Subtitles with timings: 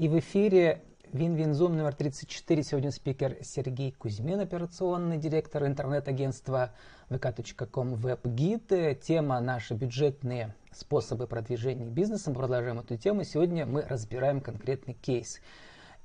[0.00, 0.80] И в эфире
[1.12, 2.62] Win-Win Zoom номер 34.
[2.62, 6.72] Сегодня спикер Сергей Кузьмин, операционный директор интернет-агентства
[7.10, 8.94] vk.com WebGuide.
[8.94, 12.30] Тема наши бюджетные способы продвижения бизнеса.
[12.30, 13.24] Мы продолжаем эту тему.
[13.24, 15.38] Сегодня мы разбираем конкретный кейс.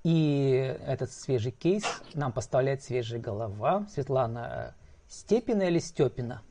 [0.03, 3.87] И этот свежий кейс нам поставляет свежая голова.
[3.89, 4.75] Светлана
[5.07, 6.41] Степина или Степина?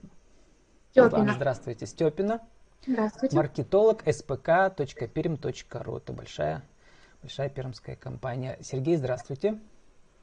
[0.92, 1.34] Степина.
[1.34, 2.40] Здравствуйте, Степина.
[2.86, 3.36] Здравствуйте.
[3.36, 5.96] Маркетолог spk.perm.ru.
[5.98, 6.62] Это большая,
[7.24, 8.58] большая пермская компания.
[8.60, 9.58] Сергей, здравствуйте.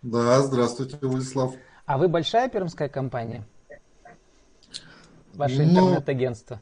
[0.03, 1.55] Да, здравствуйте, Владислав.
[1.87, 3.43] А вы большая пермская компания?
[5.33, 6.61] Ваше ну, интернет-агентство?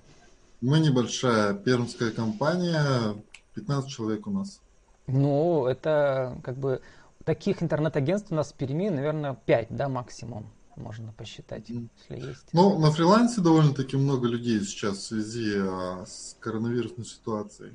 [0.61, 3.17] Мы небольшая пермская компания,
[3.55, 4.61] 15 человек у нас.
[5.07, 6.81] Ну, это как бы
[7.25, 12.47] таких интернет-агентств у нас в Перми, наверное, 5, да, максимум можно посчитать, если есть?
[12.53, 17.73] Ну, на фрилансе довольно-таки много людей сейчас в связи а, с коронавирусной ситуацией.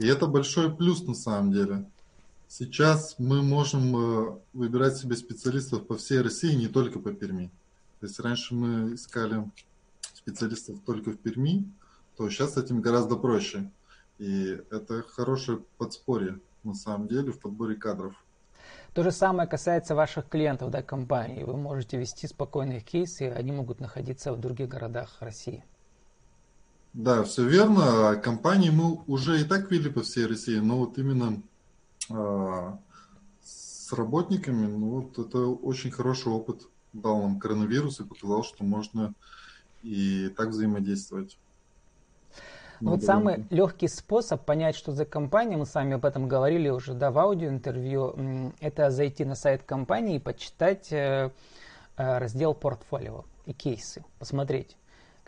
[0.00, 1.84] И это большой плюс на самом деле.
[2.48, 7.50] Сейчас мы можем э, выбирать себе специалистов по всей России, не только по Перми.
[8.00, 9.44] То есть раньше мы искали
[10.14, 11.70] специалистов только в Перми,
[12.16, 13.70] то сейчас с этим гораздо проще.
[14.18, 18.14] И это хорошее подспорье на самом деле в подборе кадров.
[18.94, 21.44] То же самое касается ваших клиентов, да, компаний.
[21.44, 25.62] Вы можете вести спокойные кейсы, они могут находиться в других городах России.
[26.92, 28.16] Да, все верно.
[28.16, 31.40] Компании мы уже и так вели по всей России, но вот именно
[32.10, 32.72] э,
[33.44, 39.14] с работниками, ну вот это очень хороший опыт дал нам коронавирус и показал, что можно
[39.82, 41.38] и так взаимодействовать.
[42.80, 46.70] Ну, вот самый легкий способ понять, что за компания, мы с вами об этом говорили
[46.70, 51.30] уже да, в аудиоинтервью, это зайти на сайт компании и почитать э,
[51.96, 54.76] э, раздел портфолио и кейсы, посмотреть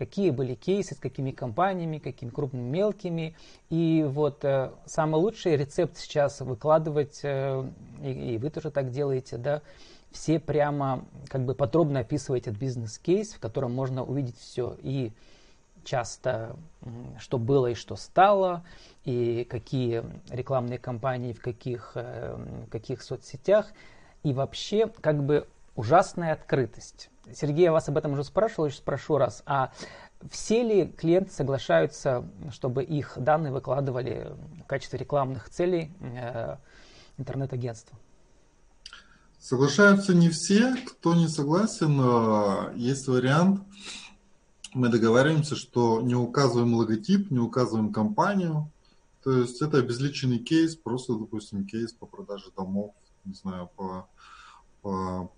[0.05, 3.37] какие были кейсы, с какими компаниями, какими крупными, мелкими.
[3.71, 7.65] И вот э, самый лучший рецепт сейчас выкладывать, э,
[8.03, 9.63] и, и вы тоже так делаете, да,
[10.11, 14.77] все прямо как бы подробно описывать этот бизнес-кейс, в котором можно увидеть все.
[14.83, 15.13] И
[15.85, 16.57] часто,
[17.21, 18.65] что было и что стало,
[19.05, 22.35] и какие рекламные кампании в каких, э,
[22.67, 23.73] в каких соцсетях,
[24.25, 27.11] и вообще как бы ужасная открытость.
[27.33, 29.43] Сергей, я вас об этом уже спрашивал, еще спрошу раз.
[29.47, 29.73] А
[30.31, 36.57] все ли клиенты соглашаются, чтобы их данные выкладывали в качестве рекламных целей э,
[37.19, 37.97] интернет-агентства?
[39.39, 40.77] Соглашаются не все.
[40.87, 43.63] Кто не согласен, э, есть вариант
[44.75, 48.71] мы договариваемся, что не указываем логотип, не указываем компанию.
[49.23, 52.95] То есть это обезличенный кейс, просто, допустим, кейс по продаже домов,
[53.25, 54.09] не знаю, по,
[54.81, 55.31] по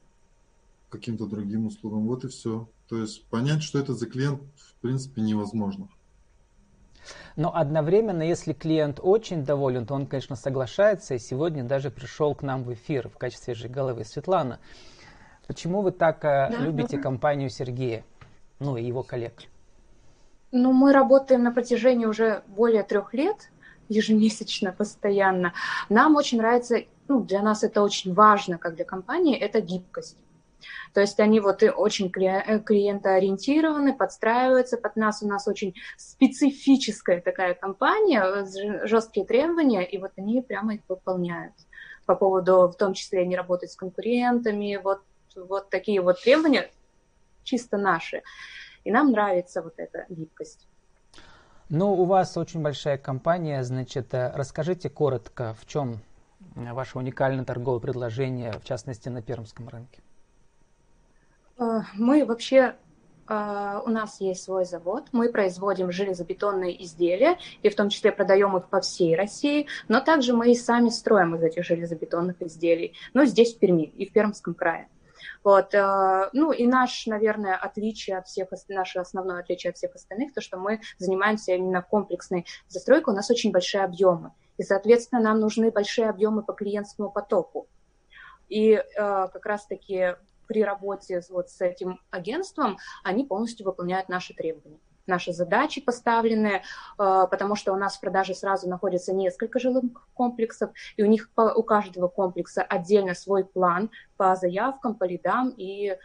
[0.94, 2.06] каким-то другим услугам.
[2.06, 2.69] Вот и все.
[2.88, 5.88] То есть понять, что это за клиент, в принципе, невозможно.
[7.37, 11.15] Но одновременно, если клиент очень доволен, то он, конечно, соглашается.
[11.15, 14.04] И сегодня даже пришел к нам в эфир в качестве же головы.
[14.04, 14.59] Светлана,
[15.47, 17.03] почему вы так э, да, любите да.
[17.03, 18.04] компанию Сергея?
[18.59, 19.43] ну, и его коллег?
[20.53, 23.50] Ну, мы работаем на протяжении уже более трех лет,
[23.88, 25.53] ежемесячно, постоянно.
[25.88, 26.77] Нам очень нравится,
[27.09, 30.16] ну, для нас это очень важно, как для компании, это гибкость.
[30.92, 35.22] То есть они вот и очень э, клиентоориентированы, подстраиваются под нас.
[35.22, 38.47] У нас очень специфическая такая компания,
[38.86, 41.54] жесткие требования, и вот они прямо их выполняют.
[42.06, 45.00] По поводу, в том числе, не работать с конкурентами, вот,
[45.36, 46.70] вот такие вот требования
[47.42, 48.22] чисто наши.
[48.84, 50.69] И нам нравится вот эта гибкость.
[51.70, 56.00] Ну, у вас очень большая компания, значит, э, расскажите коротко, в чем
[56.54, 60.00] ваше уникальное торговое предложение, в частности, на пермском рынке?
[61.59, 62.76] Э, мы вообще
[63.26, 68.54] Uh, у нас есть свой завод, мы производим железобетонные изделия, и в том числе продаем
[68.59, 73.25] их по всей России, но также мы и сами строим из этих железобетонных изделий, но
[73.25, 74.91] здесь в Перми и в Пермском крае.
[75.42, 80.34] Вот, э, ну и наш, наверное, отличие от всех, наше основное отличие от всех остальных,
[80.34, 84.33] то, что мы занимаемся именно комплексной застройкой, у нас очень большие объемы.
[84.59, 87.68] И, соответственно, нам нужны большие объемы по клиентскому потоку.
[88.51, 94.78] И э, как раз-таки при работе вот с этим агентством они полностью выполняют наши требования
[95.06, 96.62] наши задачи поставлены,
[96.96, 101.30] а, потому что у нас в продаже сразу находится несколько жилых комплексов, и у них
[101.36, 105.96] у каждого комплекса отдельно свой план по заявкам, по лидам, и э,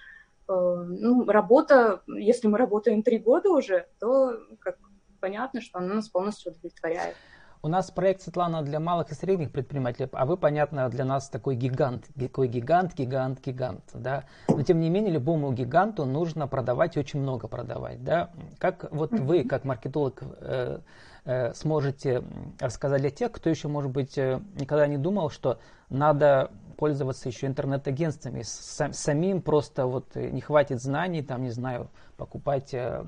[0.48, 4.78] ну, работа, если мы работаем три года уже, то как
[5.20, 7.16] понятно, что она нас полностью удовлетворяет.
[7.62, 11.58] У нас проект, Светлана, для малых и средних предпринимателей, а вы, понятно, для нас такой
[11.58, 14.24] гигант, такой гигант, гигант, гигант, да.
[14.48, 18.30] Но тем не менее, любому гиганту нужно продавать и очень много продавать, да.
[18.60, 20.80] Как вот вы, как маркетолог, э,
[21.26, 22.24] э, сможете
[22.62, 25.60] рассказать для тех, кто еще, может быть, э, никогда не думал, что
[25.90, 28.42] надо пользоваться еще интернет-агентствами.
[28.44, 33.04] Сам, самим просто вот не хватит знаний, там, не знаю, покупать э,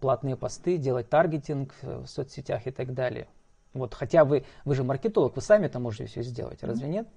[0.00, 3.28] платные посты, делать таргетинг в соцсетях и так далее.
[3.74, 7.08] Вот, хотя вы, вы же маркетолог, вы сами это можете все сделать, разве нет?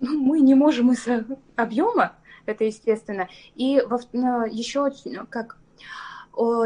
[0.00, 1.24] Ну, мы не можем из-за
[1.54, 3.28] объема, это естественно.
[3.54, 3.98] И во,
[4.46, 4.92] еще
[5.30, 5.58] как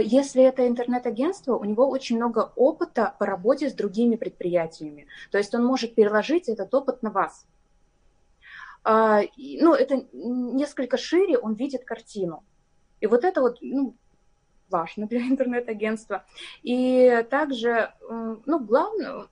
[0.02, 5.06] если это интернет-агентство, у него очень много опыта по работе с другими предприятиями.
[5.30, 7.46] То есть он может переложить этот опыт на вас.
[8.82, 12.42] А, ну, это несколько шире, он видит картину.
[13.00, 13.94] И вот это вот ну,
[14.70, 16.24] важно для интернет-агентства.
[16.62, 19.26] И также, ну, главное,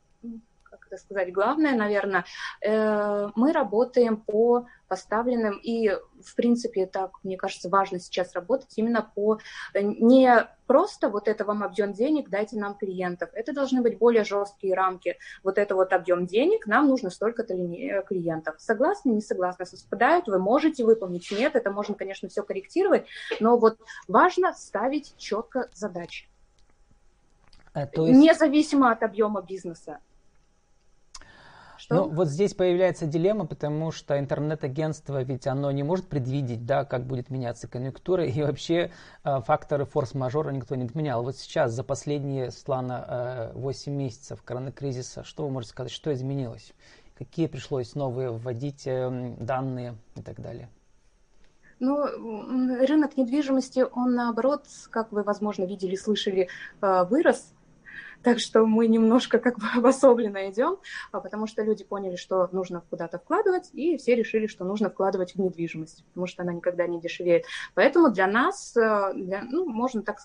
[0.88, 2.25] это сказать, главное, наверное,
[2.61, 9.02] э, мы работаем по поставленным, и, в принципе, так, мне кажется, важно сейчас работать именно
[9.14, 9.38] по
[9.75, 13.31] э, не просто вот это вам объем денег, дайте нам клиентов.
[13.35, 15.19] Это должны быть более жесткие рамки.
[15.44, 18.56] Вот это вот объем денег, нам нужно столько-то э, клиентов.
[18.58, 23.06] Согласны, не согласны, совпадают, вы можете выполнить, нет, это можно, конечно, все корректировать,
[23.41, 26.29] но вот важно ставить четко задачи.
[27.75, 28.19] А, то есть...
[28.19, 30.00] Независимо от объема бизнеса.
[31.88, 32.05] Что?
[32.05, 37.06] Ну, вот здесь появляется дилемма, потому что интернет-агентство, ведь оно не может предвидеть, да, как
[37.06, 38.90] будет меняться конъюнктура, и вообще
[39.25, 41.23] э, факторы форс-мажора никто не отменял.
[41.23, 46.75] Вот сейчас, за последние, Слана, э, 8 месяцев коронакризиса, что вы можете сказать, что изменилось?
[47.17, 50.69] Какие пришлось новые вводить э, данные и так далее?
[51.81, 52.05] Ну,
[52.84, 56.49] рынок недвижимости, он наоборот, как вы, возможно, видели, слышали,
[56.82, 57.55] э, вырос
[58.23, 60.79] так что мы немножко как бы обособленно идем,
[61.12, 65.35] а, потому что люди поняли, что нужно куда-то вкладывать, и все решили, что нужно вкладывать
[65.35, 67.44] в недвижимость, потому что она никогда не дешевеет.
[67.75, 70.19] Поэтому для нас, э, для, ну, можно так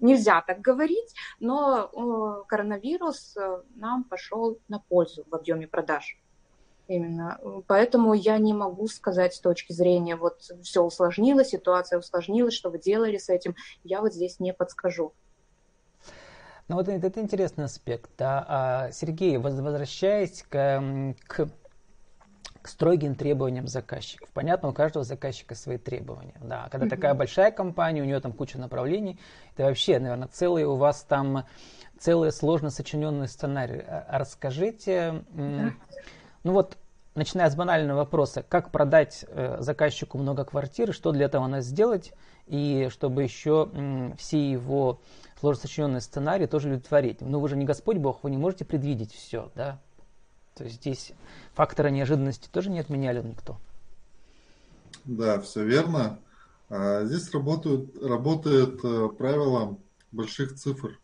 [0.00, 6.18] нельзя так говорить, но коронавирус э, нам пошел на пользу в объеме продаж.
[6.88, 7.38] Именно.
[7.68, 12.80] Поэтому я не могу сказать с точки зрения, вот все усложнилось, ситуация усложнилась, что вы
[12.80, 13.54] делали с этим,
[13.84, 15.12] я вот здесь не подскажу.
[16.70, 18.10] Ну вот это, это интересный аспект.
[18.16, 18.44] Да.
[18.46, 20.84] А, Сергей, возвращаясь к,
[21.26, 21.48] к,
[22.62, 24.28] к строгим требованиям заказчиков.
[24.32, 26.36] Понятно, у каждого заказчика свои требования.
[26.40, 26.68] Да.
[26.70, 26.90] Когда mm-hmm.
[26.90, 29.18] такая большая компания, у нее там куча направлений,
[29.52, 31.44] это вообще, наверное, целый у вас там
[31.98, 33.84] целые сложно сочиненные сценарии.
[33.84, 35.72] А, а расскажите, mm-hmm.
[36.44, 36.78] ну вот
[37.16, 42.12] начиная с банального вопроса, как продать э, заказчику много квартир, что для этого надо сделать,
[42.46, 45.00] и чтобы еще м, все его
[45.40, 47.20] сложно сочиненный сценарий тоже удовлетворить.
[47.22, 49.80] Но вы же не Господь Бог, вы не можете предвидеть все, да?
[50.54, 51.12] То есть здесь
[51.54, 53.56] фактора неожиданности тоже не отменяли никто.
[55.04, 56.18] Да, все верно.
[56.68, 59.78] А здесь работают, работает э, правило
[60.12, 61.00] больших цифр.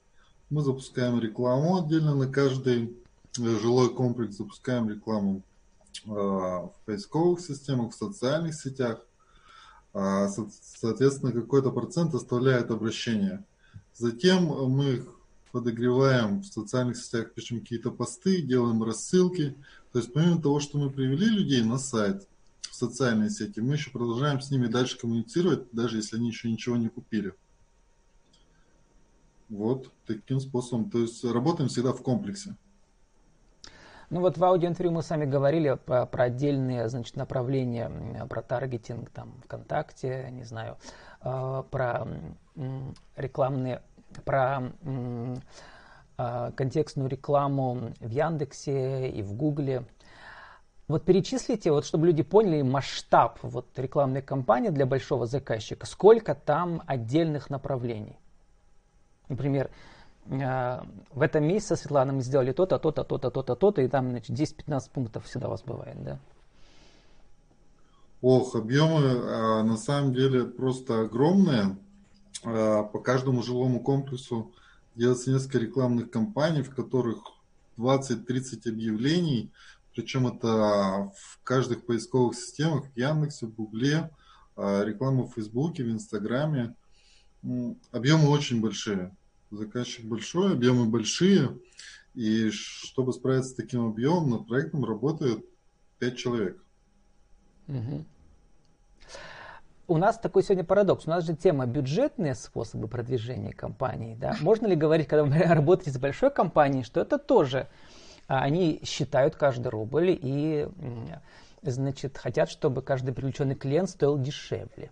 [0.50, 2.94] Мы запускаем рекламу отдельно на каждый
[3.38, 5.42] э, жилой комплекс, запускаем рекламу
[6.04, 9.00] э, в поисковых системах, в социальных сетях.
[9.94, 13.42] А, соответственно, какой-то процент оставляет обращение.
[13.96, 15.08] Затем мы их
[15.52, 19.56] подогреваем в социальных сетях, пишем какие-то посты, делаем рассылки.
[19.92, 22.28] То есть помимо того, что мы привели людей на сайт,
[22.60, 26.76] в социальные сети, мы еще продолжаем с ними дальше коммуницировать, даже если они еще ничего
[26.76, 27.32] не купили.
[29.48, 30.90] Вот таким способом.
[30.90, 32.54] То есть работаем всегда в комплексе.
[34.10, 37.90] Ну вот в аудиоинтервью мы сами говорили про, про отдельные значит, направления,
[38.28, 40.76] про таргетинг там, ВКонтакте, не знаю,
[41.70, 42.06] про
[43.16, 43.82] рекламные,
[44.24, 44.72] про
[46.18, 49.84] э, контекстную рекламу в Яндексе и в Гугле.
[50.88, 56.82] Вот перечислите, вот чтобы люди поняли масштаб вот рекламной кампании для большого заказчика, сколько там
[56.86, 58.18] отдельных направлений.
[59.28, 59.70] Например,
[60.26, 60.80] э,
[61.10, 64.90] в этом месяце, Светлана, мы сделали то-то, то-то, то-то, то-то, то-то, и там, значит, 10-15
[64.92, 66.18] пунктов всегда у вас бывает, да?
[68.22, 71.76] Ох, объемы а, на самом деле просто огромные.
[72.44, 74.52] А, по каждому жилому комплексу
[74.94, 77.18] делается несколько рекламных кампаний, в которых
[77.76, 79.50] 20-30 объявлений,
[79.94, 84.10] причем это в каждых поисковых системах, в Яндексе, в Гугле,
[84.56, 86.74] а, реклама в Фейсбуке, в Инстаграме.
[87.92, 89.14] Объемы очень большие.
[89.50, 91.58] Заказчик большой, объемы большие.
[92.14, 95.44] И чтобы справиться с таким объемом, над проектом работает
[95.98, 96.65] 5 человек.
[97.68, 98.04] Угу.
[99.88, 101.06] У нас такой сегодня парадокс.
[101.06, 104.16] У нас же тема бюджетные способы продвижения компании.
[104.16, 104.36] Да?
[104.40, 107.68] Можно ли говорить, когда вы работаете с большой компанией, что это тоже
[108.28, 110.68] а, они считают каждый рубль и
[111.62, 114.90] значит, хотят, чтобы каждый привлеченный клиент стоил дешевле.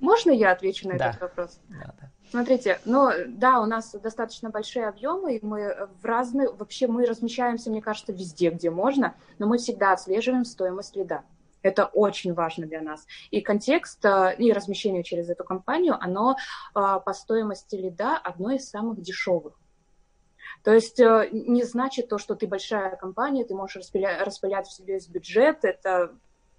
[0.00, 1.10] Можно я отвечу на да.
[1.10, 1.58] этот вопрос?
[1.68, 2.10] Да, да.
[2.30, 7.70] Смотрите, ну да, у нас достаточно большие объемы, и мы в разных, вообще мы размещаемся,
[7.70, 11.22] мне кажется, везде, где можно, но мы всегда отслеживаем стоимость лида.
[11.62, 13.06] Это очень важно для нас.
[13.30, 16.36] И контекст э, и размещение через эту компанию, оно э,
[16.74, 19.58] по стоимости лида одно из самых дешевых.
[20.62, 24.72] То есть э, не значит то, что ты большая компания, ты можешь распылять, распылять в
[24.72, 26.12] себе весь бюджет, это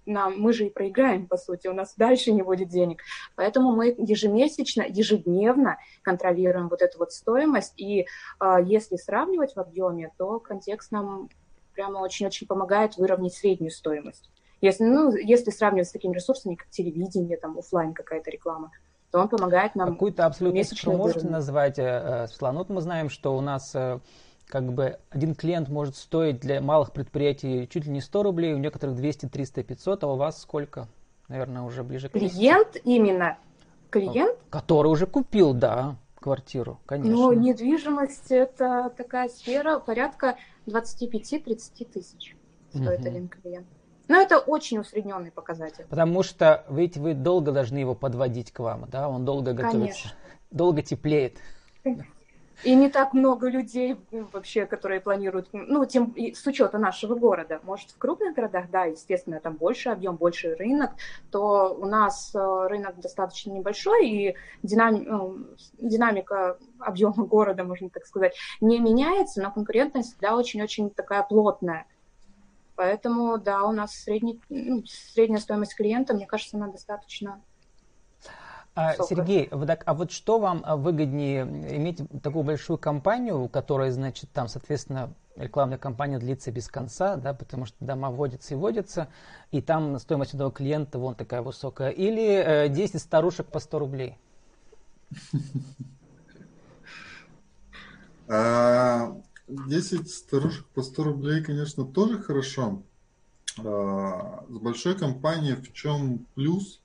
[0.06, 3.02] нам, мы же и проиграем, по сути, у нас дальше не будет денег.
[3.36, 8.06] Поэтому мы ежемесячно, ежедневно контролируем вот эту вот стоимость, и
[8.40, 11.28] э, если сравнивать в объеме, то контекст нам
[11.74, 14.28] прямо очень-очень помогает выровнять среднюю стоимость.
[14.62, 18.70] Если, ну, если сравнивать с такими ресурсами, как телевидение, там, офлайн какая-то реклама,
[19.10, 19.88] то он помогает нам...
[19.88, 22.60] Какую-то абсолютно цифру можете назвать, э, э, Светлана?
[22.60, 23.98] Вот мы знаем, что у нас э,
[24.46, 28.58] как бы один клиент может стоить для малых предприятий чуть ли не 100 рублей, у
[28.58, 30.86] некоторых 200, 300, 500, а у вас сколько?
[31.26, 33.38] Наверное, уже ближе к Клиент именно?
[33.90, 34.38] Клиент?
[34.48, 37.12] Который уже купил, да, квартиру, конечно.
[37.12, 42.36] Ну, недвижимость– это такая сфера порядка 25-30 тысяч
[42.70, 43.08] стоит угу.
[43.08, 43.66] один клиент.
[44.12, 45.86] Но это очень усредненный показатель.
[45.88, 49.08] Потому что ведь вы долго должны его подводить к вам, да?
[49.08, 50.10] Он долго готовится, Конечно.
[50.50, 51.38] долго теплеет.
[52.62, 57.60] И не так много людей вообще, которые планируют, ну, тем, с учета нашего города.
[57.62, 60.90] Может, в крупных городах, да, естественно, там больше объем, больше рынок,
[61.30, 65.38] то у нас э, рынок достаточно небольшой, и динами, ну,
[65.78, 71.86] динамика объема города, можно так сказать, не меняется, но конкурентность всегда очень-очень такая плотная.
[72.74, 77.40] Поэтому, да, у нас средний, ну, средняя стоимость клиента, мне кажется, она достаточно
[78.74, 84.30] а, Сергей, а вот что вам а, выгоднее иметь такую большую компанию, у которой, значит,
[84.32, 89.08] там, соответственно, рекламная кампания длится без конца, да, потому что дома вводятся и вводятся,
[89.50, 94.16] и там стоимость одного клиента вон такая высокая, или 10 э, старушек по 100 рублей?
[99.68, 102.82] 10 а, старушек по 100 рублей, конечно, тоже хорошо.
[103.56, 106.80] С большой компанией в чем плюс?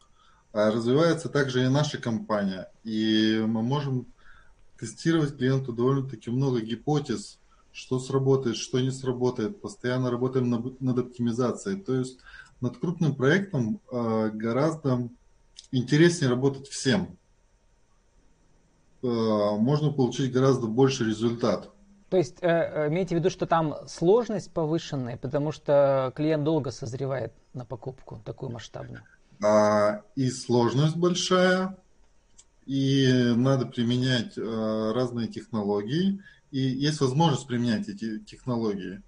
[0.54, 2.70] А развивается также и наша компания.
[2.84, 4.06] И мы можем
[4.78, 7.40] тестировать клиенту довольно-таки много гипотез,
[7.72, 9.62] что сработает, что не сработает.
[9.62, 11.80] Постоянно работаем над, над оптимизацией.
[11.80, 12.20] То есть
[12.60, 15.10] над крупным проектом э, гораздо
[15.72, 17.18] интереснее работать всем.
[19.04, 21.72] Можно получить гораздо больше результат.
[22.10, 26.72] То есть э, э, имейте в виду, что там сложность повышенная, потому что клиент долго
[26.72, 29.04] созревает на покупку такую масштабную
[29.44, 31.78] а, и сложность большая,
[32.66, 36.22] и надо применять а, разные технологии,
[36.52, 39.02] и есть возможность применять эти технологии.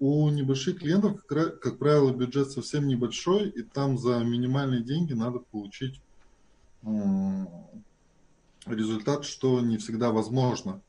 [0.00, 5.38] У небольших клиентов, как, как правило, бюджет совсем небольшой, и там за минимальные деньги надо
[5.38, 6.00] получить
[8.66, 10.80] результат, что не всегда возможно.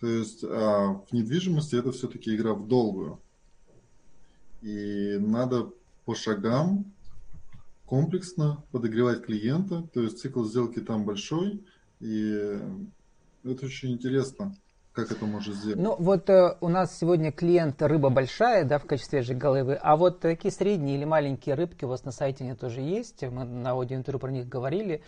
[0.00, 3.20] То есть а, в недвижимости это все-таки игра в долгую.
[4.62, 5.70] И надо
[6.04, 6.92] по шагам
[7.86, 11.62] комплексно подогревать клиента, то есть цикл сделки там большой,
[11.98, 12.58] и
[13.42, 14.56] это очень интересно,
[15.02, 15.78] как это может сделать.
[15.78, 19.96] Ну вот э, у нас сегодня клиент рыба большая, да, в качестве же головы, а
[19.96, 23.70] вот такие средние или маленькие рыбки у вас на сайте они тоже есть, мы на
[23.70, 25.02] аудиоинтервью про них говорили.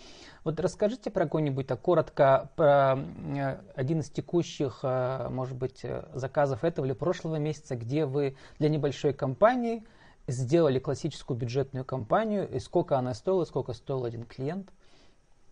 [0.45, 6.05] Вот расскажите про какой-нибудь, так коротко, про э, один из текущих, э, может быть, э,
[6.15, 9.85] заказов этого или прошлого месяца, где вы для небольшой компании–
[10.27, 14.71] сделали классическую бюджетную кампанию, и сколько она стоила, сколько стоил один клиент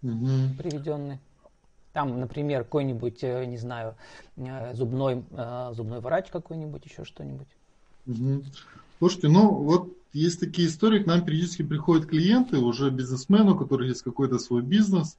[0.02, 0.54] угу.
[0.58, 1.18] приведенный.
[1.92, 3.96] Там, например, какой-нибудь, э, не знаю,
[4.36, 7.48] э, зубной, э, зубной врач какой-нибудь, еще что-нибудь.
[8.98, 13.88] Слушайте, ну вот есть такие истории, к нам периодически приходят клиенты, уже бизнесмены, у которых
[13.88, 15.16] есть какой-то свой бизнес,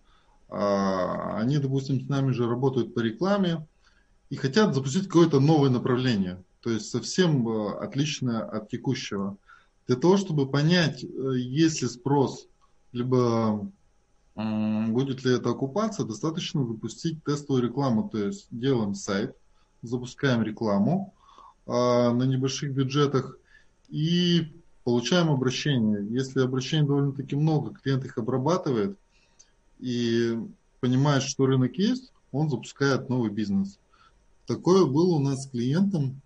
[0.50, 3.66] а, они, допустим, с нами же работают по рекламе
[4.30, 9.38] и хотят запустить какое-то новое направление то есть совсем отличное от текущего.
[9.88, 12.48] Для того, чтобы понять, есть ли спрос,
[12.92, 13.68] либо
[14.36, 18.10] будет ли это окупаться, достаточно запустить тестовую рекламу.
[18.10, 19.36] То есть делаем сайт,
[19.82, 21.14] запускаем рекламу
[21.68, 23.38] э, на небольших бюджетах
[23.90, 26.06] и получаем обращение.
[26.10, 28.98] Если обращений довольно-таки много, клиент их обрабатывает
[29.80, 30.38] и
[30.80, 33.80] понимает, что рынок есть, он запускает новый бизнес.
[34.48, 36.22] Такое было у нас с клиентом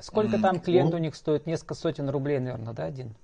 [0.00, 1.46] Сколько там клиент у них стоит?
[1.46, 3.14] Несколько сотен рублей, наверное, да, один?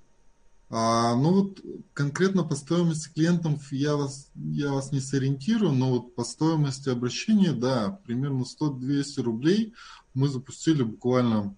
[0.69, 1.61] А, ну вот
[1.93, 7.53] конкретно по стоимости клиентов я вас, я вас не сориентирую, но вот по стоимости обращения,
[7.53, 9.73] да, примерно 100-200 рублей
[10.13, 11.55] мы запустили буквально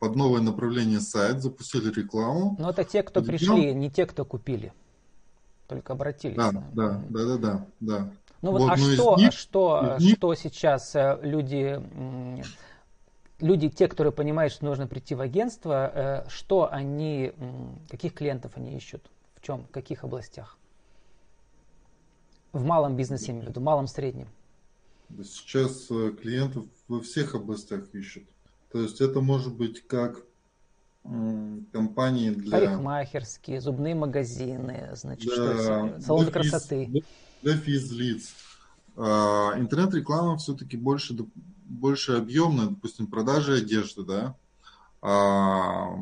[0.00, 2.56] под новое направление сайт, запустили рекламу.
[2.58, 4.72] Но это те, кто пришли, не те, кто купили.
[5.68, 6.36] только обратились.
[6.36, 8.12] Да, да, да, да, да, да.
[8.40, 10.16] Ну вот, вот а что, них, что, них...
[10.16, 11.80] что сейчас э, люди,
[13.40, 17.32] люди, те, которые понимают, что нужно прийти в агентство, э, что они,
[17.88, 19.10] каких клиентов они ищут?
[19.34, 20.58] В чем, в каких областях?
[22.52, 24.28] В малом бизнесе, я имею в виду, малом, среднем.
[25.22, 28.24] Сейчас э, клиентов во всех областях ищут.
[28.72, 30.22] То есть это может быть как
[31.72, 32.58] компании для...
[32.58, 37.02] Парикмахерские, зубные магазины, значит, да, салоны красоты.
[37.40, 38.34] Для физлиц.
[39.00, 41.16] А, интернет-реклама все-таки больше,
[41.64, 44.36] больше объемная, допустим, продажи одежды, да,
[45.00, 45.96] а,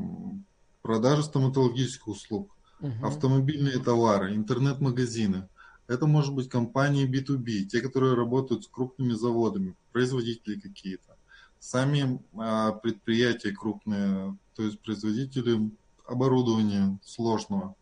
[0.81, 2.51] продажи стоматологических услуг,
[2.81, 3.07] угу.
[3.07, 5.47] автомобильные товары, интернет-магазины.
[5.89, 11.17] Это может быть компании B2B, те, которые работают с крупными заводами, производители какие-то.
[11.61, 15.71] Сами а, предприятия крупные, то есть производители
[16.07, 17.75] оборудования сложного,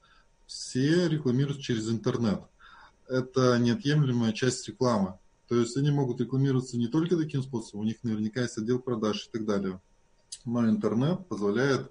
[0.47, 2.43] все рекламируют через интернет.
[3.09, 5.19] Это неотъемлемая часть рекламы.
[5.49, 9.27] То есть они могут рекламироваться не только таким способом, у них наверняка есть отдел продаж
[9.27, 9.81] и так далее.
[10.45, 11.91] Но интернет позволяет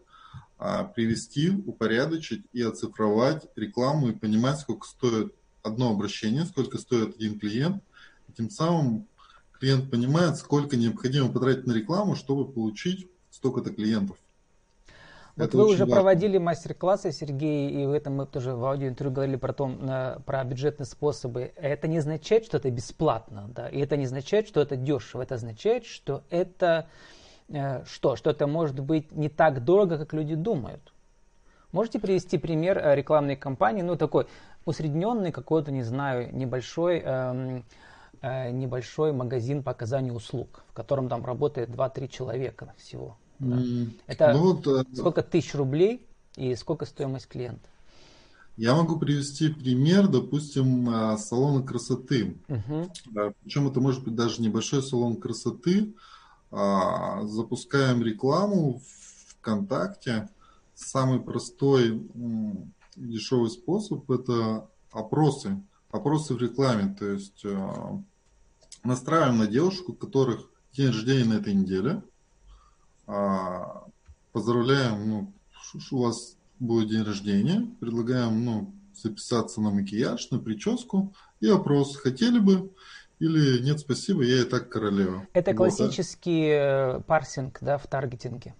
[0.57, 7.39] а, привести, упорядочить и оцифровать рекламу и понимать, сколько стоит одно обращение, сколько стоит один
[7.39, 7.83] клиент.
[8.27, 9.07] И тем самым
[9.59, 14.17] клиент понимает, сколько необходимо потратить на рекламу, чтобы получить столько-то клиентов.
[15.35, 15.95] Вот это вы уже важно.
[15.95, 19.79] проводили мастер-классы, Сергей, и в этом мы тоже в аудиоинтервью говорили про, том,
[20.25, 21.51] про бюджетные способы.
[21.55, 25.23] Это не означает, что это бесплатно, да, и это не означает, что это дешево.
[25.23, 26.87] Это означает, что это
[27.49, 28.15] э, что?
[28.15, 30.93] Что это может быть не так дорого, как люди думают.
[31.71, 34.27] Можете привести пример э, рекламной кампании, ну такой
[34.65, 37.65] усредненный какой-то, не знаю, небольшой, эм,
[38.21, 43.17] э, небольшой магазин по оказанию услуг, в котором там работает 2-3 человека всего.
[43.43, 43.91] Да.
[44.07, 47.67] Это ну, вот, э, сколько тысяч рублей и сколько стоимость клиента?
[48.55, 52.37] Я могу привести пример, допустим, э, салона красоты.
[52.47, 52.91] Угу.
[53.43, 55.93] Причем это может быть даже небольшой салон красоты.
[56.51, 60.29] А, запускаем рекламу в ВКонтакте.
[60.75, 62.07] Самый простой
[62.95, 65.59] дешевый способ– это опросы.
[65.89, 66.95] Опросы в рекламе.
[66.97, 67.69] То есть э,
[68.83, 72.03] настраиваем на девушку, у которых день рождения на этой неделе–
[73.07, 73.85] а,
[74.31, 75.33] поздравляем, ну,
[75.91, 82.39] у вас будет день рождения, предлагаем, ну, записаться на макияж, на прическу и опрос, хотели
[82.39, 82.71] бы
[83.19, 85.25] или нет, спасибо, я и так королева.
[85.33, 87.05] Это классический вот.
[87.05, 88.53] парсинг, да, в таргетинге.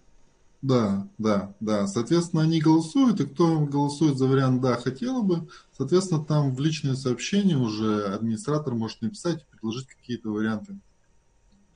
[0.62, 1.88] Да, да, да.
[1.88, 6.96] Соответственно, они голосуют, и кто голосует за вариант «да, хотела бы», соответственно, там в личные
[6.96, 10.78] сообщения уже администратор может написать и предложить какие-то варианты.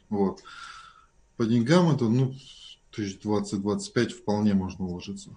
[0.07, 0.41] Вот.
[1.37, 2.33] По деньгам это, ну,
[2.91, 5.29] тысяч 20-25 вполне можно уложиться.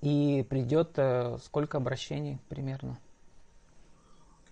[0.00, 2.98] И придет э, сколько обращений примерно?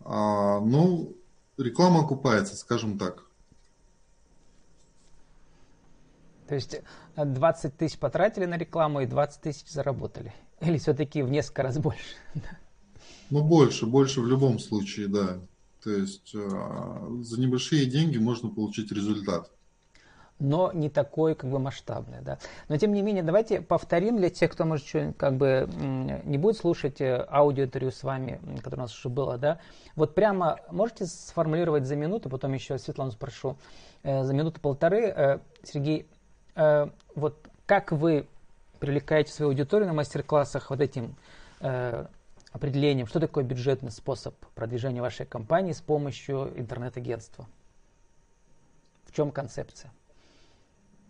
[0.01, 1.15] А, ну,
[1.57, 3.25] реклама окупается, скажем так.
[6.49, 6.81] То есть
[7.17, 10.35] 20 э, тысяч потратили на рекламу и 20 тысяч заработали?
[10.61, 12.17] Или все-таки в несколько раз больше?
[13.31, 15.39] Ну, больше, больше в любом случае, да.
[15.85, 19.53] То есть э, за небольшие деньги можно получить результат
[20.41, 22.23] но не такой как бы масштабный.
[22.23, 22.39] Да.
[22.69, 25.69] Но тем не менее, давайте повторим для тех, кто, может, что, как бы
[26.25, 29.61] не будет слушать э, аудиоинтервью с вами, которое у нас уже было, да,
[29.95, 33.57] вот прямо можете сформулировать за минуту, потом еще Светлану спрошу,
[34.03, 36.09] э, за минуту-полторы, э, Сергей,
[37.15, 38.27] вот как вы
[38.81, 41.15] привлекаете свою аудиторию на мастер-классах вот этим
[42.53, 47.47] определением, что такое бюджетный способ продвижения вашей компании с помощью интернет-агентства?
[49.07, 49.93] В чем концепция?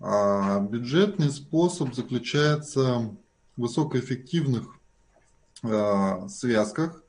[0.01, 3.15] А бюджетный способ заключается
[3.57, 4.75] в высокоэффективных
[5.63, 7.03] а, связках.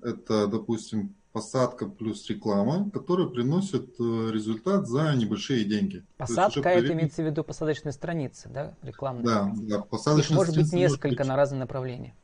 [0.00, 6.04] Это, допустим, посадка плюс реклама, которая приносит э, результат за небольшие деньги.
[6.16, 6.92] Посадка это проверить...
[6.92, 9.24] имеется в виду посадочные страницы, да, рекламные?
[9.24, 9.80] Да, да.
[9.80, 11.28] Посадочные Их может быть несколько может быть...
[11.28, 12.14] на разные направления.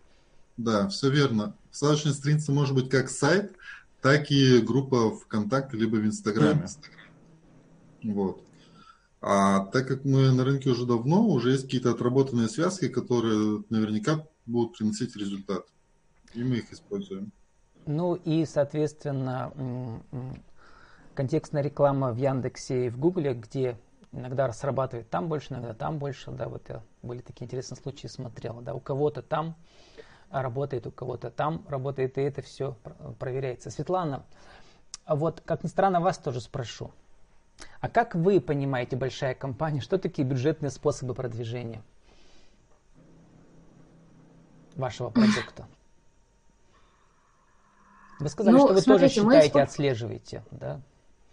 [0.56, 1.54] Да, все верно.
[1.70, 3.52] Посадочная страница может быть как сайт,
[4.00, 6.66] так и группа ВКонтакте, либо в Инстаграме.
[8.02, 8.12] Mm.
[8.12, 8.43] Вот.
[9.26, 14.26] А так как мы на рынке уже давно, уже есть какие-то отработанные связки, которые наверняка
[14.44, 15.64] будут приносить результат.
[16.34, 17.32] И мы их используем.
[17.87, 19.50] Ну и, соответственно,
[21.14, 23.78] контекстная реклама в Яндексе и в Гугле, где
[24.12, 28.60] иногда срабатывает там больше, иногда там больше, да, вот я были такие интересные случаи, смотрел,
[28.60, 29.56] да, у кого-то там
[30.28, 32.76] работает, у кого-то там работает, и это все
[33.18, 33.70] проверяется.
[33.70, 34.26] Светлана,
[35.06, 36.90] а вот, как ни странно, вас тоже спрошу.
[37.81, 41.83] А как вы понимаете, большая компания, что такие бюджетные способы продвижения
[44.77, 45.67] вашего продукта?
[48.21, 49.62] Вы сказали, ну, что вы смотрите, тоже считаете, мы...
[49.62, 50.81] отслеживаете, да?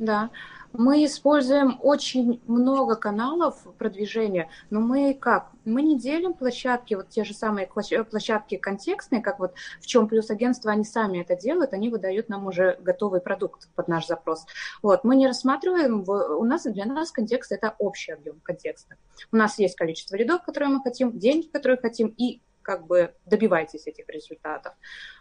[0.02, 0.32] Да.
[0.74, 5.52] Мы используем очень много каналов продвижения, но мы как?
[5.64, 10.32] Мы не делим площадки, вот те же самые площадки контекстные, как вот в чем плюс
[10.32, 14.48] агентства, они сами это делают, они выдают нам уже готовый продукт под наш запрос.
[14.82, 18.96] Вот, мы не рассматриваем, у нас для нас контекст это общий объем контекста.
[19.32, 23.88] У нас есть количество рядов, которые мы хотим, деньги, которые хотим, и как бы добивайтесь
[23.88, 24.74] этих результатов.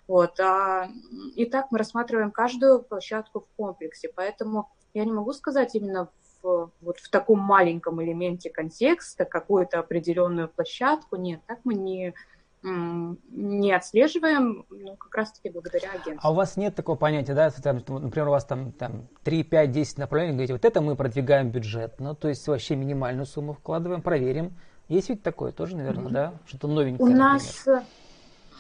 [0.07, 0.39] Вот.
[0.41, 0.89] А,
[1.37, 6.11] и так мы рассматриваем каждую площадку в комплексе, поэтому я не могу сказать именно
[6.43, 11.17] в, вот в таком маленьком элементе контекста какую-то определенную площадку.
[11.17, 12.15] Нет, так мы не,
[12.63, 16.21] не отслеживаем, ну, как раз-таки благодаря агентству.
[16.23, 19.99] А у вас нет такого понятия, да, например, у вас там, там 3, 5, 10
[19.99, 24.57] направлений, говорите, вот это мы продвигаем бюджет, ну, то есть вообще минимальную сумму вкладываем, проверим.
[24.91, 26.13] Есть ведь такое тоже, наверное, mm-hmm.
[26.13, 26.35] да?
[26.47, 27.33] Что-то новенькое, У например.
[27.33, 27.65] нас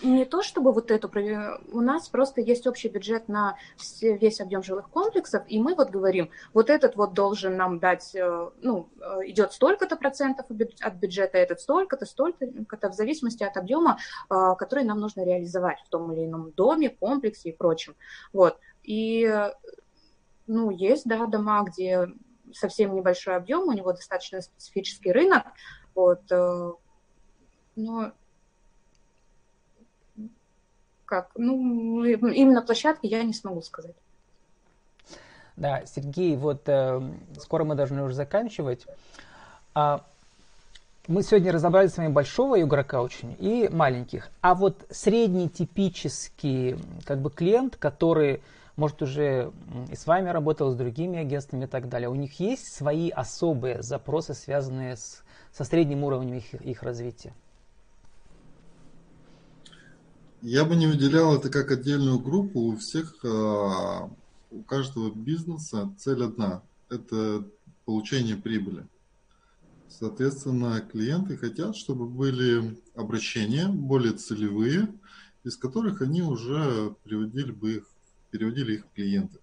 [0.03, 1.11] не то чтобы вот эту,
[1.73, 3.57] у нас просто есть общий бюджет на
[4.01, 8.51] весь объем жилых комплексов, и мы вот говорим, вот этот вот должен нам дать, э,
[8.63, 10.47] ну, э, идет столько-то процентов
[10.81, 13.99] от бюджета, этот столько-то, столько-то, в зависимости от объема,
[14.31, 17.97] э, который нам нужно реализовать в том или ином доме, комплексе и прочем.
[18.33, 18.57] Вот.
[18.85, 19.29] И,
[20.47, 22.09] ну, есть, да, дома, где
[22.53, 25.45] совсем небольшой объем, у него достаточно специфический рынок,
[25.95, 26.23] вот,
[27.77, 28.13] но
[31.11, 31.31] как?
[31.35, 33.97] Ну, именно площадки я не смогу сказать.
[35.57, 37.03] Да, Сергей, вот э,
[37.39, 38.87] скоро мы должны уже заканчивать.
[39.75, 40.03] А,
[41.07, 44.31] мы сегодня разобрали с вами большого игрока очень и маленьких.
[44.41, 48.41] А вот средний типический как бы клиент, который
[48.77, 49.51] может уже
[49.91, 53.83] и с вами работал, с другими агентствами и так далее, у них есть свои особые
[53.83, 57.35] запросы, связанные с, со средним уровнем их, их развития?
[60.43, 62.61] Я бы не выделял это как отдельную группу.
[62.61, 64.11] У всех, а,
[64.51, 67.47] у каждого бизнеса цель одна– это
[67.85, 68.87] получение прибыли.
[69.89, 74.89] Соответственно, клиенты хотят, чтобы были обращения более целевые,
[75.45, 77.87] из которых они уже приводили бы их,
[78.31, 79.41] переводили их клиенты.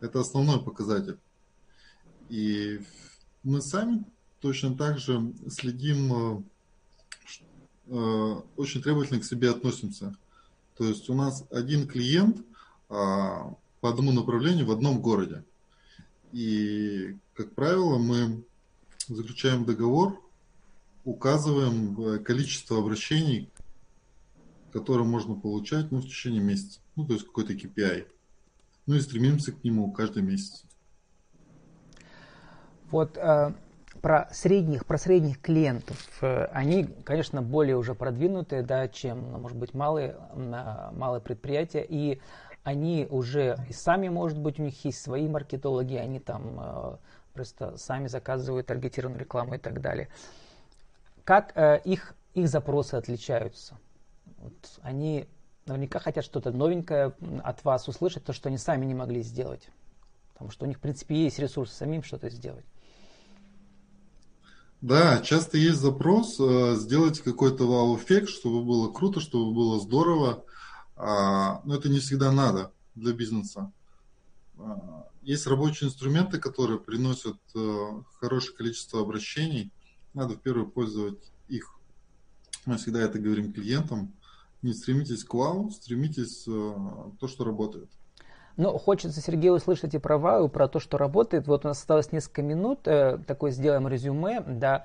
[0.00, 1.18] Это основной показатель.
[2.28, 2.80] И
[3.42, 4.04] мы сами
[4.42, 6.42] точно так же следим а,
[7.94, 10.16] Э, очень требовательно к себе относимся.
[10.76, 12.38] То есть у нас один клиент
[12.88, 15.44] а, по одному направлению в одном городе.
[16.32, 18.44] И, как правило, мы
[19.08, 20.18] заключаем договор,
[21.04, 23.50] указываем э, количество обращений,
[24.72, 26.80] которые можно получать ну, в течение месяца.
[26.96, 28.06] Ну, то есть какой-то KPI.
[28.86, 30.64] Ну и стремимся к нему каждый месяц.
[32.90, 33.52] Вот э,
[34.02, 35.96] про средних, про средних клиентов.
[36.20, 41.86] Э, они, конечно, более уже продвинутые, да, чем, ну, может быть, малые, малые предприятия.
[41.88, 42.20] И
[42.64, 46.96] они уже и сами, может быть, у них есть свои маркетологи, они там э,
[47.32, 50.08] просто сами заказывают таргетированную рекламу и так далее.
[51.22, 53.78] Как э, их, их запросы отличаются?
[54.38, 55.28] Вот они
[55.66, 57.12] наверняка хотят что-то новенькое
[57.44, 59.68] от вас услышать, то, что они сами не могли сделать.
[60.32, 62.64] Потому что у них, в принципе, есть ресурсы самим что-то сделать.
[64.82, 70.44] Да, часто есть запрос э, сделать какой-то вау-эффект, чтобы было круто, чтобы было здорово.
[70.96, 73.72] А, но это не всегда надо для бизнеса.
[74.58, 79.70] А, есть рабочие инструменты, которые приносят э, хорошее количество обращений.
[80.14, 81.78] Надо в первую пользовать их.
[82.66, 84.12] Мы всегда это говорим клиентам.
[84.62, 86.74] Не стремитесь к вау, стремитесь э,
[87.20, 87.88] то, что работает.
[88.56, 91.46] Но хочется, Сергей, услышать и про ВАУ, про то, что работает.
[91.46, 94.84] Вот у нас осталось несколько минут, э, такое сделаем резюме, да.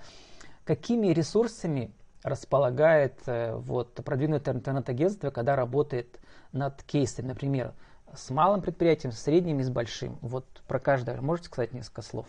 [0.63, 1.91] Какими ресурсами
[2.23, 6.19] располагает э, вот, продвинутое интернет-агентство, когда работает
[6.53, 7.73] над кейсами, например,
[8.15, 10.17] с малым предприятием, с средним и с большим?
[10.21, 12.25] Вот про каждое можете сказать несколько слов?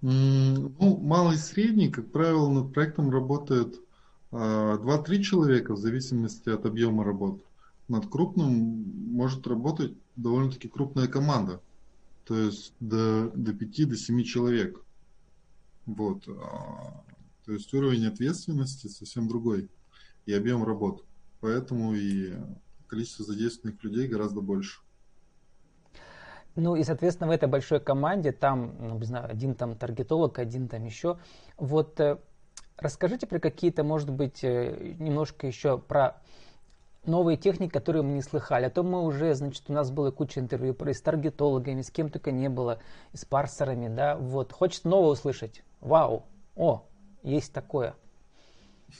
[0.00, 3.74] Ну, малый и средний, как правило, над проектом работает
[4.30, 7.42] 2-3 человека в зависимости от объема работы
[7.88, 8.52] над крупным
[9.12, 11.60] может работать довольно-таки крупная команда.
[12.24, 14.80] То есть до, до 5 до 7 человек.
[15.86, 16.28] Вот.
[16.28, 17.02] А,
[17.44, 19.70] то есть уровень ответственности совсем другой.
[20.26, 21.04] И объем работ.
[21.40, 22.34] Поэтому и
[22.86, 24.80] количество задействованных людей гораздо больше.
[26.56, 30.68] Ну и, соответственно, в этой большой команде там, ну, не знаю, один там таргетолог, один
[30.68, 31.18] там еще.
[31.56, 32.18] Вот э,
[32.76, 36.20] расскажите про какие-то, может быть, э, немножко еще про
[37.04, 38.66] новые техники, которые мы не слыхали.
[38.66, 42.10] А то мы уже, значит, у нас было куча интервью про с таргетологами, с кем
[42.10, 42.78] только не было,
[43.12, 44.52] и с парсерами, да, вот.
[44.52, 45.62] Хочется новое услышать.
[45.80, 46.84] Вау, о,
[47.22, 47.94] есть такое.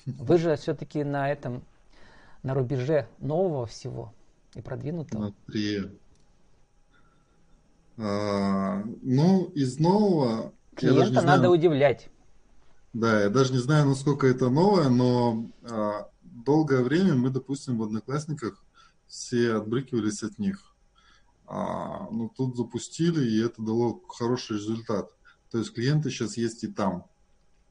[0.07, 1.63] Вы же все-таки на этом,
[2.43, 4.13] на рубеже нового всего.
[4.55, 5.33] и продвинутого?
[5.45, 5.91] Смотри.
[7.97, 10.53] А, ну, из нового...
[10.75, 12.09] Клиента надо знаю, удивлять.
[12.93, 16.09] Да, я даже не знаю, насколько это новое, но а,
[16.49, 18.65] долгое время мы, допустим, в Одноклассниках
[19.07, 20.75] все отбрыкивались от них.
[21.47, 25.15] А, ну, тут запустили, и это дало хороший результат.
[25.51, 27.05] То есть клиенты сейчас есть и там.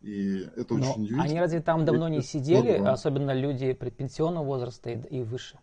[0.02, 1.24] И это Но очень удивительно.
[1.24, 5.58] Они разве там давно не сидели, особенно люди предпенсионного возраста и, и выше?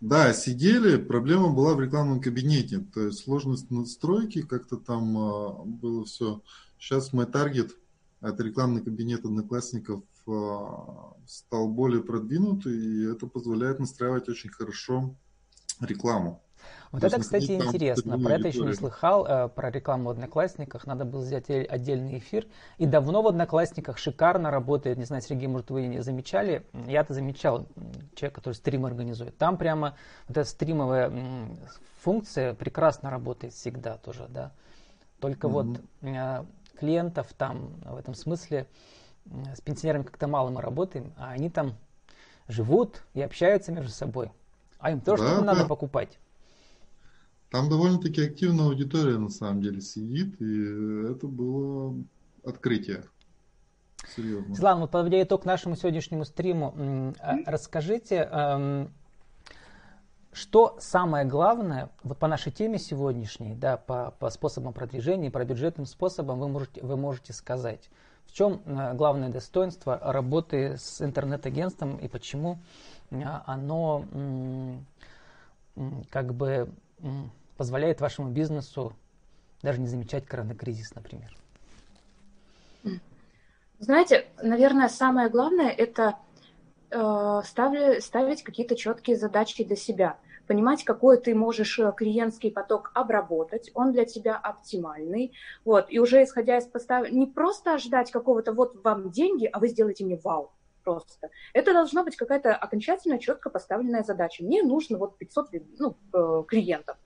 [0.00, 6.04] Да, сидели, проблема была в рекламном кабинете, то есть сложность настройки, как-то там а, было
[6.04, 6.42] все.
[6.78, 7.76] Сейчас мой таргет,
[8.20, 10.02] это рекламный кабинет одноклассников,
[11.26, 15.14] стал более продвинутый, и это позволяет настраивать очень хорошо
[15.80, 16.42] рекламу.
[16.92, 18.18] Вот это, кстати, интересно.
[18.18, 19.26] Про это еще не слыхал.
[19.26, 20.86] Э, про рекламу в Одноклассниках.
[20.86, 22.46] Надо было сделать отдельный эфир.
[22.78, 24.98] И давно в Одноклассниках шикарно работает.
[24.98, 26.66] Не знаю, Сергей, может, вы не замечали.
[26.86, 27.66] Я-то замечал.
[28.14, 29.38] Человек, который стрим организует.
[29.38, 31.12] Там прямо вот эта стримовая
[32.00, 34.52] функция прекрасно работает всегда тоже, да.
[35.20, 35.50] Только mm-hmm.
[35.50, 36.44] вот э,
[36.78, 38.66] клиентов там в этом смысле
[39.54, 41.74] с пенсионерами как-то мало мы работаем, а они там
[42.48, 44.30] живут и общаются между собой.
[44.78, 45.54] А им тоже да, что-то да.
[45.54, 46.18] надо покупать.
[47.50, 51.96] Там довольно-таки активная аудитория на самом деле сидит, и это было
[52.44, 53.04] открытие.
[54.16, 54.54] Серьезно.
[54.54, 57.14] Светлана, вот подводя итог нашему сегодняшнему стриму,
[57.46, 58.92] расскажите, эм,
[60.32, 65.86] что самое главное, вот по нашей теме сегодняшней, да, по, по способам продвижения, по бюджетным
[65.86, 67.90] способам вы можете, вы можете сказать,
[68.30, 72.58] в чем э, главное достоинство работы с интернет-агентством и почему
[73.10, 74.04] э, оно
[76.10, 76.68] как бы
[77.56, 78.92] позволяет вашему бизнесу
[79.62, 81.36] даже не замечать коронакризис, например?
[83.78, 86.16] Знаете, наверное, самое главное это
[86.90, 90.18] э, ставить, какие-то четкие задачи для себя.
[90.50, 95.32] Понимать, какой ты можешь э, клиентский поток обработать, он для тебя оптимальный.
[95.64, 97.08] Вот, и уже исходя из постав...
[97.12, 100.50] не просто ожидать какого-то вот вам деньги, а вы сделаете мне вау
[100.82, 101.30] просто.
[101.52, 104.42] Это должна быть какая-то окончательно четко поставленная задача.
[104.42, 106.96] Мне нужно вот 500 ну, э, клиентов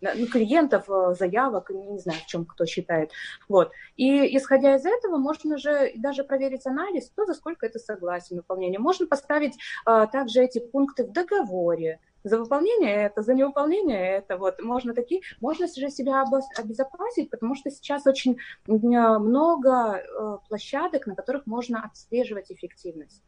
[0.00, 3.12] ну, клиентов, э, заявок, не знаю, в чем кто считает.
[3.48, 3.72] Вот.
[3.96, 8.78] И исходя из этого, можно же даже проверить анализ, кто за сколько это согласен выполнение.
[8.78, 14.36] Можно поставить а, также эти пункты в договоре, за выполнение это, за неуполнение это.
[14.36, 16.24] Вот можно такие, можно же себя
[16.58, 23.22] обезопасить, потому что сейчас очень много э, площадок, на которых можно отслеживать эффективность.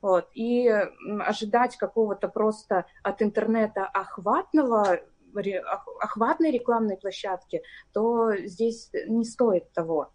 [0.00, 0.28] Вот.
[0.34, 0.68] И
[1.20, 5.00] ожидать какого-то просто от интернета охватного
[6.00, 7.62] охватной рекламной площадки,
[7.94, 10.12] то здесь не стоит того.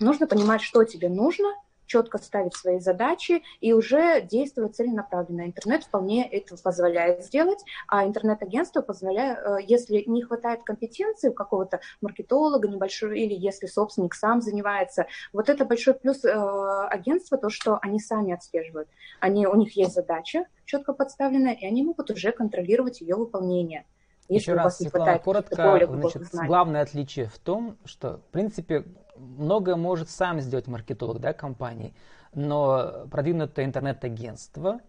[0.00, 1.54] Нужно понимать, что тебе нужно,
[1.92, 5.42] четко ставить свои задачи и уже действовать целенаправленно.
[5.42, 11.80] Интернет вполне это позволяет сделать, а интернет-агентство позволяет, э, если не хватает компетенции у какого-то
[12.00, 17.78] маркетолога небольшого, или если собственник сам занимается, вот это большой плюс э, агентства, то, что
[17.82, 18.88] они сами отслеживают.
[19.20, 23.84] Они, у них есть задача четко подставленная, и они могут уже контролировать ее выполнение.
[24.28, 28.84] Если Еще раз, Светлана, коротко, значит, главное отличие в том, что, в принципе,
[29.16, 31.94] многое может сам сделать маркетолог да, компании,
[32.34, 34.80] но продвинутое интернет-агентство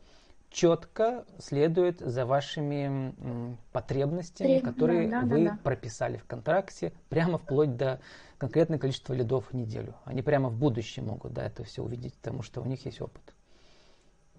[0.49, 5.59] четко следует за вашими потребностями, которые да, да, вы да.
[5.63, 7.99] прописали в контракте, прямо вплоть до
[8.37, 9.95] конкретного количества лидов в неделю.
[10.05, 13.33] Они прямо в будущем могут да, это все увидеть, потому что у них есть опыт.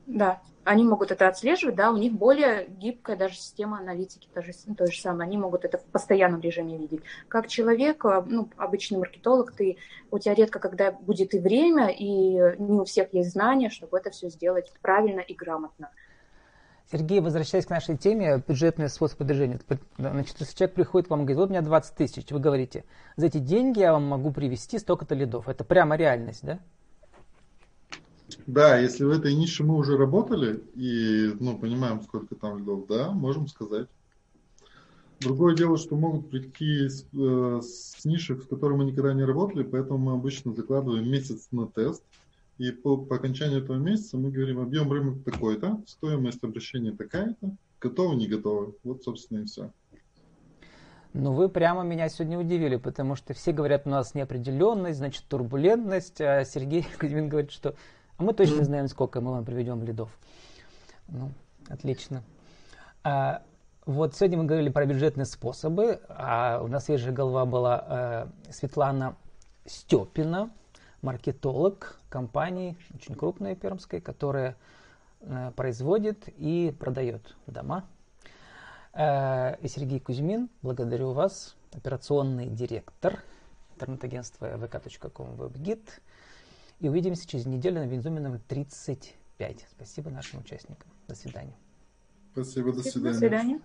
[0.07, 4.53] Да, они могут это отслеживать, да, у них более гибкая даже система аналитики, то же,
[4.77, 7.03] то же самое, они могут это в постоянном режиме видеть.
[7.29, 9.77] Как человек, э, ну, обычный маркетолог, ты,
[10.11, 14.11] у тебя редко когда будет и время, и не у всех есть знания, чтобы это
[14.11, 15.91] все сделать правильно и грамотно.
[16.91, 19.59] Сергей, возвращаясь к нашей теме, бюджетный способ продвижения.
[19.97, 22.85] Значит, если человек приходит к вам и говорит, вот у меня 20 тысяч, вы говорите,
[23.17, 25.49] за эти деньги я вам могу привести столько-то лидов.
[25.49, 26.61] Это прямо реальность, да?
[28.47, 33.11] Да, если в этой нише мы уже работали и ну, понимаем, сколько там льдов, да,
[33.13, 33.89] можем сказать.
[35.21, 39.63] Другое дело, что могут прийти с, э, с нишек, с которыми мы никогда не работали,
[39.63, 42.03] поэтому мы обычно закладываем месяц на тест.
[42.59, 48.17] И по, по окончанию этого месяца мы говорим, объем рынка такой-то, стоимость обращения такая-то, готовы,
[48.17, 48.75] не готовы.
[48.85, 49.71] Вот, собственно, и все.
[51.15, 56.21] Ну, вы прямо меня сегодня удивили, потому что все говорят, у нас неопределенность, значит, турбулентность,
[56.21, 57.77] а Сергей Кузьмин говорит, что
[58.17, 60.11] а мы точно знаем, сколько мы вам приведем лидов.
[61.09, 61.31] Ну,
[61.69, 62.23] отлично.
[63.03, 63.43] А,
[63.87, 67.85] вот сегодня мы говорили про бюджетные способы, а у нас свежая голова была
[68.47, 69.17] э, Светлана
[69.67, 70.51] Степина,
[71.03, 74.57] маркетолог компании, очень крупной пермской, которая
[75.21, 77.85] э, производит и продает дома
[78.95, 83.25] Э, и Сергей Кузьмин, благодарю вас, операционный директор
[83.75, 85.83] интернет-агентства vk.com WebGit.
[86.85, 89.67] И увидимся через неделю на Винзуме номер 35.
[89.71, 90.91] Спасибо нашим участникам.
[91.09, 91.57] До свидания.
[92.33, 93.13] Спасибо, до свидания.
[93.13, 93.61] До свидания.